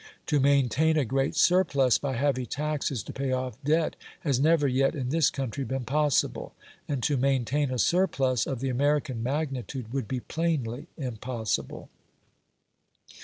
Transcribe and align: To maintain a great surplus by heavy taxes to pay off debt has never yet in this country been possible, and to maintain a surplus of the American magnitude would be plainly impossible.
To 0.25 0.39
maintain 0.39 0.97
a 0.97 1.05
great 1.05 1.35
surplus 1.35 1.99
by 1.99 2.13
heavy 2.13 2.47
taxes 2.47 3.03
to 3.03 3.13
pay 3.13 3.31
off 3.31 3.61
debt 3.63 3.95
has 4.21 4.39
never 4.39 4.67
yet 4.67 4.95
in 4.95 5.09
this 5.09 5.29
country 5.29 5.63
been 5.63 5.83
possible, 5.85 6.55
and 6.87 7.03
to 7.03 7.17
maintain 7.17 7.69
a 7.69 7.77
surplus 7.77 8.47
of 8.47 8.61
the 8.61 8.69
American 8.69 9.21
magnitude 9.21 9.93
would 9.93 10.07
be 10.07 10.21
plainly 10.21 10.87
impossible. 10.97 11.89